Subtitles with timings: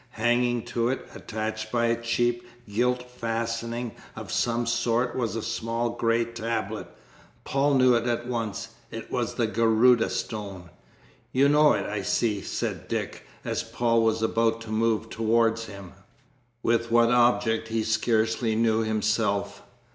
[0.17, 5.91] Hanging to it, attached by a cheap gilt fastening of some sort, was a small
[5.91, 6.87] grey tablet.
[7.43, 10.71] Paul knew it at once it was the Garudâ Stone.
[11.31, 15.93] "You know it, I see," said Dick, as Paul was about to move towards him
[16.63, 19.61] with what object he scarcely knew himself.